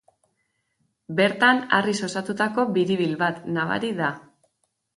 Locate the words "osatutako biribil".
2.09-3.15